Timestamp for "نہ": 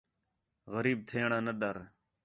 1.45-1.53